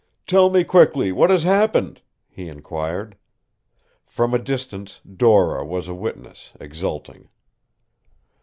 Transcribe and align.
"Tell 0.25 0.49
me 0.49 0.63
quickly 0.63 1.11
what 1.11 1.29
has 1.29 1.43
happened?" 1.43 2.01
he 2.27 2.47
inquired. 2.49 3.15
From 4.07 4.33
a 4.33 4.39
distance 4.39 4.99
Dora 5.01 5.63
was 5.63 5.87
a 5.87 5.93
witness, 5.93 6.53
exulting. 6.59 7.29